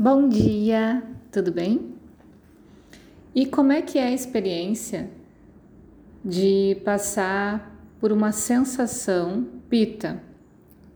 [0.00, 1.02] Bom dia,
[1.32, 1.92] tudo bem?
[3.34, 5.10] E como é que é a experiência
[6.24, 10.22] de passar por uma sensação pita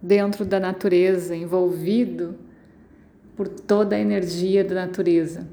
[0.00, 2.36] dentro da natureza, envolvido
[3.36, 5.48] por toda a energia da natureza?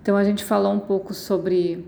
[0.00, 1.86] Então a gente falou um pouco sobre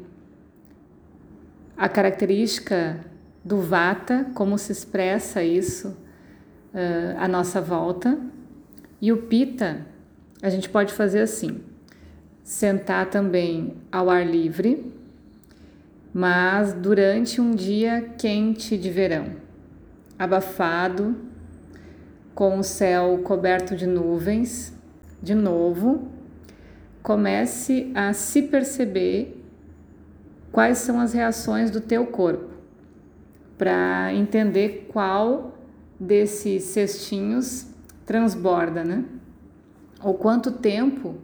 [1.74, 3.02] a característica
[3.42, 8.20] do vata, como se expressa isso uh, à nossa volta,
[9.00, 9.86] e o pita
[10.42, 11.60] a gente pode fazer assim:
[12.42, 14.92] sentar também ao ar livre,
[16.12, 19.26] mas durante um dia quente de verão,
[20.18, 21.16] abafado,
[22.34, 24.72] com o céu coberto de nuvens,
[25.20, 26.08] de novo,
[27.02, 29.42] comece a se perceber
[30.52, 32.48] quais são as reações do teu corpo,
[33.56, 35.58] para entender qual
[35.98, 37.66] desses cestinhos
[38.06, 39.04] transborda, né?
[40.02, 41.16] Ou quanto tempo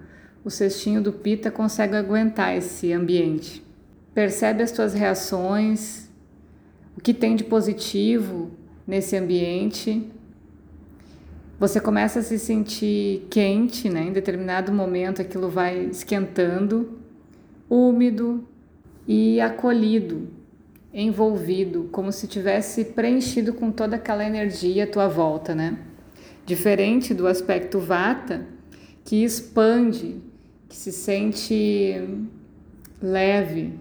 [0.44, 3.64] o cestinho do pita consegue aguentar esse ambiente.
[4.12, 6.08] Percebe as tuas reações,
[6.96, 8.50] o que tem de positivo
[8.86, 10.10] nesse ambiente.
[11.58, 14.04] Você começa a se sentir quente, né?
[14.04, 16.98] Em determinado momento aquilo vai esquentando,
[17.68, 18.46] úmido
[19.06, 20.28] e acolhido,
[20.92, 25.78] envolvido, como se tivesse preenchido com toda aquela energia à tua volta, né?
[26.44, 28.46] Diferente do aspecto vata,
[29.04, 30.20] que expande,
[30.68, 32.18] que se sente
[33.00, 33.78] leve.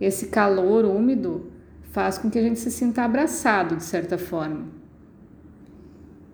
[0.00, 1.50] Esse calor úmido
[1.90, 4.66] faz com que a gente se sinta abraçado de certa forma.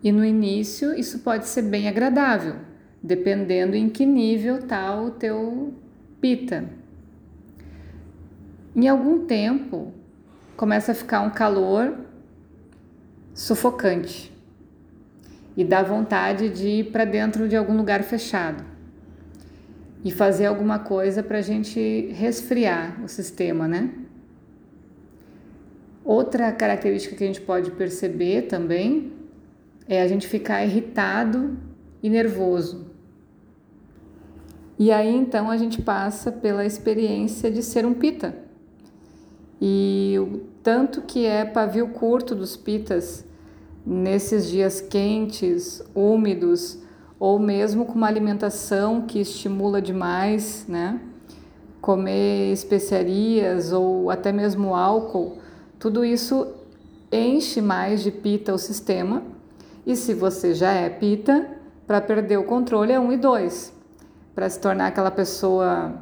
[0.03, 2.57] E no início isso pode ser bem agradável,
[3.03, 5.73] dependendo em que nível está o teu
[6.21, 6.69] pita.
[8.75, 9.93] Em algum tempo
[10.57, 11.97] começa a ficar um calor
[13.33, 14.36] sufocante
[15.57, 18.63] e dá vontade de ir para dentro de algum lugar fechado
[20.05, 23.91] e fazer alguma coisa para a gente resfriar o sistema, né?
[26.05, 29.13] Outra característica que a gente pode perceber também
[29.89, 31.59] é a gente ficar irritado
[32.01, 32.87] e nervoso.
[34.79, 38.37] E aí então a gente passa pela experiência de ser um pita.
[39.61, 43.26] E o tanto que é pavio curto dos pitas
[43.87, 46.79] nesses dias quentes, úmidos,
[47.21, 51.01] ou mesmo com uma alimentação que estimula demais, né?
[51.81, 55.39] Comer especiarias ou até mesmo álcool,
[55.79, 56.49] tudo isso
[57.13, 59.23] enche mais de pita o sistema.
[59.87, 61.49] E se você já é pita,
[61.87, 63.73] para perder o controle é 1 e 2.
[64.35, 65.95] Para se tornar aquela pessoa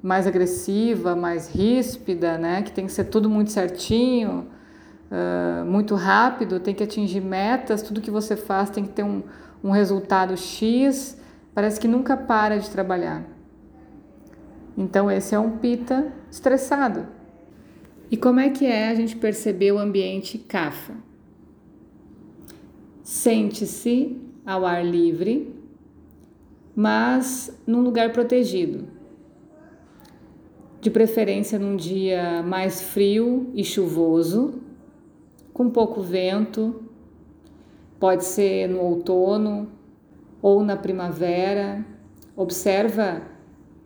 [0.00, 2.62] mais agressiva, mais ríspida, né?
[2.62, 4.46] Que tem que ser tudo muito certinho,
[5.10, 9.22] uh, muito rápido, tem que atingir metas, tudo que você faz tem que ter um,
[9.62, 11.20] um resultado X,
[11.54, 13.24] parece que nunca para de trabalhar.
[14.76, 17.06] Então, esse é um pita estressado.
[18.10, 20.94] E como é que é a gente perceber o ambiente CAFA?
[23.02, 25.54] Sente-se ao ar livre,
[26.74, 28.86] mas num lugar protegido.
[30.80, 34.60] De preferência num dia mais frio e chuvoso,
[35.56, 36.82] com pouco vento,
[37.98, 39.66] pode ser no outono
[40.42, 41.82] ou na primavera.
[42.36, 43.22] Observa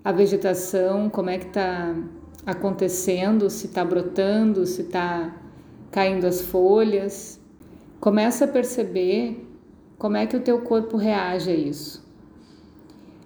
[0.05, 1.95] a vegetação, como é que está
[2.45, 5.33] acontecendo, se está brotando, se está
[5.93, 7.41] caindo as folhas.
[8.01, 9.49] Começa a perceber
[9.97, 12.05] como é que o teu corpo reage a isso.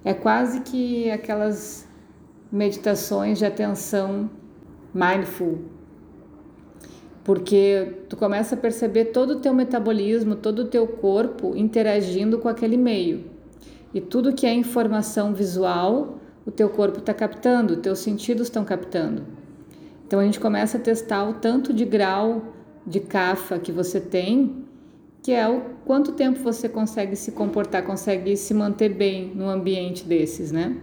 [0.05, 1.89] É quase que aquelas
[2.53, 4.29] meditações de atenção
[4.93, 5.74] mindful
[7.25, 12.49] porque tu começa a perceber todo o teu metabolismo, todo o teu corpo interagindo com
[12.49, 13.25] aquele meio.
[13.95, 18.63] E tudo que é informação visual, o teu corpo está captando, os teus sentidos estão
[18.63, 19.25] captando.
[20.07, 22.53] Então a gente começa a testar o tanto de grau
[22.87, 24.63] de cafa que você tem,
[25.23, 30.05] que é o quanto tempo você consegue se comportar, consegue se manter bem num ambiente
[30.05, 30.77] desses, né?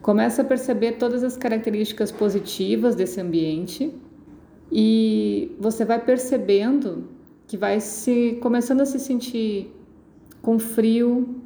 [0.00, 3.94] Começa a perceber todas as características positivas desse ambiente
[4.74, 7.06] e você vai percebendo
[7.46, 9.70] que vai se começando a se sentir
[10.40, 11.42] com frio,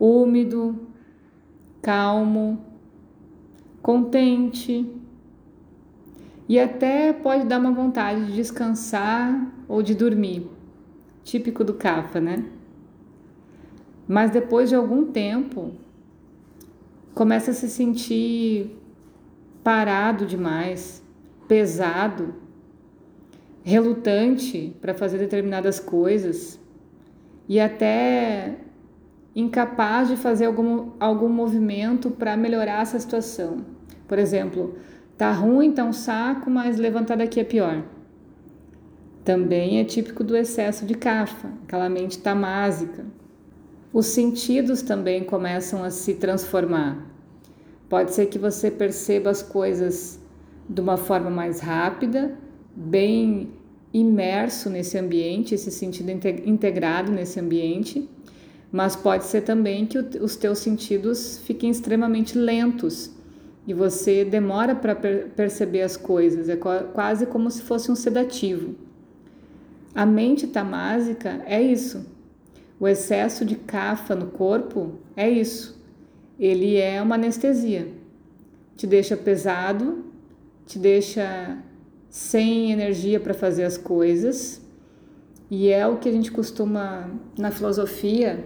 [0.00, 0.80] úmido,
[1.82, 2.64] calmo,
[3.82, 4.90] contente.
[6.48, 10.48] E até pode dar uma vontade de descansar ou de dormir,
[11.22, 12.46] típico do Kapha, né?
[14.08, 15.72] Mas depois de algum tempo,
[17.14, 18.74] começa a se sentir
[19.62, 21.04] parado demais,
[21.48, 22.34] pesado,
[23.62, 26.58] relutante para fazer determinadas coisas
[27.48, 28.56] e até
[29.34, 33.64] incapaz de fazer algum, algum movimento para melhorar essa situação.
[34.08, 34.76] Por exemplo,
[35.16, 37.82] tá ruim, tá um saco, mas levantar daqui é pior.
[39.24, 43.04] Também é típico do excesso de cafa, aquela mente tamásica.
[43.92, 47.10] Os sentidos também começam a se transformar.
[47.88, 50.20] Pode ser que você perceba as coisas
[50.68, 52.36] de uma forma mais rápida,
[52.74, 53.50] bem
[53.92, 58.08] imerso nesse ambiente, esse sentido integrado nesse ambiente,
[58.70, 63.14] mas pode ser também que os teus sentidos fiquem extremamente lentos
[63.66, 68.74] e você demora para per perceber as coisas, é quase como se fosse um sedativo.
[69.94, 72.06] A mente tamásica é isso.
[72.78, 75.82] O excesso de cafa no corpo é isso.
[76.38, 77.88] Ele é uma anestesia.
[78.76, 80.04] Te deixa pesado,
[80.66, 81.56] te deixa
[82.10, 84.60] sem energia para fazer as coisas.
[85.50, 87.08] E é o que a gente costuma,
[87.38, 88.44] na filosofia,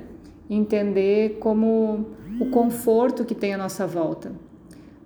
[0.48, 2.06] entender como
[2.38, 4.32] o conforto que tem à nossa volta.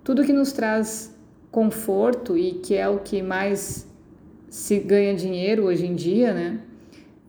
[0.03, 1.15] Tudo que nos traz
[1.51, 3.87] conforto e que é o que mais
[4.49, 6.59] se ganha dinheiro hoje em dia, né?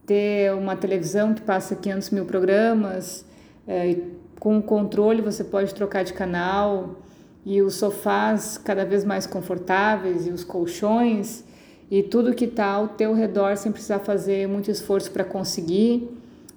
[0.04, 3.24] Ter uma televisão que passa 500 mil programas,
[3.66, 3.96] é,
[4.38, 6.96] com o controle você pode trocar de canal,
[7.46, 11.44] e os sofás cada vez mais confortáveis e os colchões
[11.88, 16.10] e tudo que está ao teu redor sem precisar fazer muito esforço para conseguir.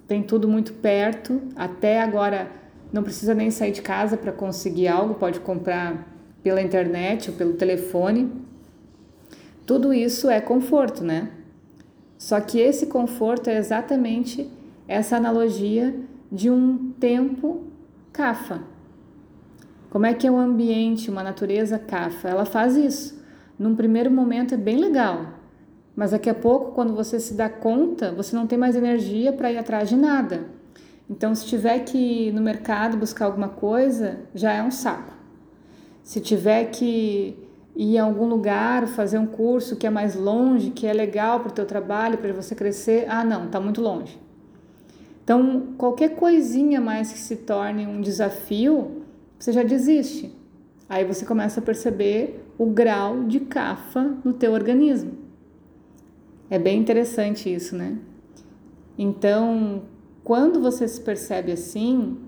[0.08, 1.40] Tem tudo muito perto.
[1.54, 2.50] Até agora
[2.92, 6.08] não precisa nem sair de casa para conseguir algo, pode comprar
[6.42, 8.28] pela internet ou pelo telefone.
[9.64, 11.30] Tudo isso é conforto, né?
[12.18, 14.50] Só que esse conforto é exatamente
[14.88, 15.94] essa analogia
[16.32, 17.62] de um tempo
[18.12, 18.69] cafa.
[19.90, 22.28] Como é que é o ambiente, uma natureza cafa?
[22.28, 23.20] Ela faz isso.
[23.58, 25.34] Num primeiro momento é bem legal,
[25.96, 29.50] mas daqui a pouco, quando você se dá conta, você não tem mais energia para
[29.50, 30.46] ir atrás de nada.
[31.10, 35.12] Então, se tiver que ir no mercado buscar alguma coisa, já é um saco.
[36.04, 37.36] Se tiver que
[37.74, 41.50] ir a algum lugar, fazer um curso que é mais longe, que é legal para
[41.50, 44.16] o teu trabalho, para você crescer, ah, não, está muito longe.
[45.24, 48.99] Então, qualquer coisinha mais que se torne um desafio,
[49.40, 50.30] você já desiste.
[50.86, 55.12] Aí você começa a perceber o grau de cafa no teu organismo.
[56.50, 57.96] É bem interessante isso, né?
[58.98, 59.84] Então,
[60.22, 62.18] quando você se percebe assim,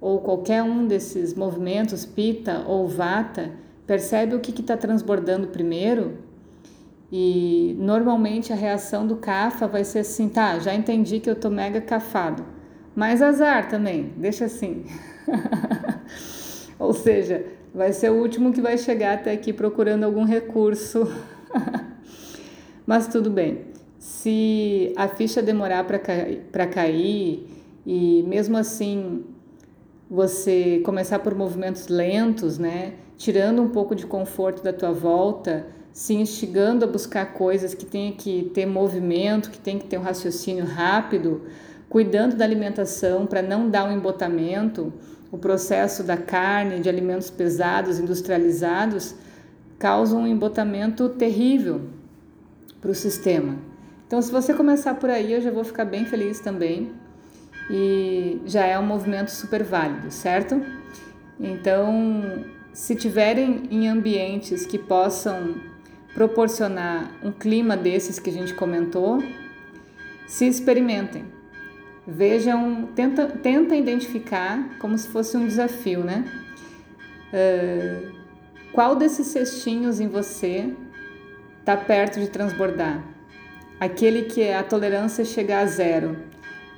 [0.00, 3.52] ou qualquer um desses movimentos, pita ou vata,
[3.86, 6.18] percebe o que está transbordando primeiro,
[7.12, 11.50] e normalmente a reação do cafa vai ser assim, tá, já entendi que eu tô
[11.50, 12.44] mega cafado.
[12.96, 14.84] Mas azar também, deixa assim.
[16.78, 17.44] Ou seja,
[17.74, 21.10] vai ser o último que vai chegar até aqui procurando algum recurso.
[22.86, 23.66] Mas tudo bem.
[23.98, 26.42] Se a ficha demorar para cair,
[26.72, 27.46] cair
[27.84, 29.24] e mesmo assim
[30.10, 36.14] você começar por movimentos lentos, né, tirando um pouco de conforto da tua volta, se
[36.14, 40.64] instigando a buscar coisas que tem que ter movimento, que tem que ter um raciocínio
[40.64, 41.42] rápido,
[41.88, 44.92] cuidando da alimentação para não dar um embotamento,
[45.30, 49.14] o processo da carne, de alimentos pesados, industrializados,
[49.78, 51.82] causa um embotamento terrível
[52.80, 53.56] para o sistema.
[54.06, 56.92] Então, se você começar por aí, eu já vou ficar bem feliz também.
[57.70, 60.60] E já é um movimento super válido, certo?
[61.38, 65.56] Então, se tiverem em ambientes que possam
[66.14, 69.22] proporcionar um clima desses que a gente comentou,
[70.26, 71.24] se experimentem
[72.10, 76.24] Vejam, tenta, tenta identificar como se fosse um desafio, né?
[77.30, 78.10] Uh,
[78.72, 80.72] qual desses cestinhos em você
[81.60, 83.04] está perto de transbordar?
[83.78, 86.16] Aquele que a tolerância chega a zero.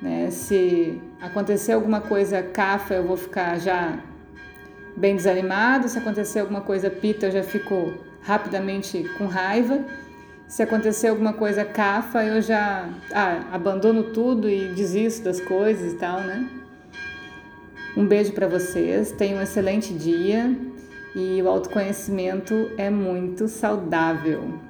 [0.03, 0.33] Né?
[0.33, 4.01] Se acontecer alguma coisa cafa, eu vou ficar já
[4.97, 5.89] bem desanimado.
[5.89, 9.85] Se acontecer alguma coisa pita, eu já fico rapidamente com raiva
[10.51, 15.97] se acontecer alguma coisa cafa, eu já ah, abandono tudo e desisto das coisas e
[15.97, 16.45] tal, né?
[17.97, 20.53] Um beijo para vocês, tenham um excelente dia
[21.15, 24.70] e o autoconhecimento é muito saudável.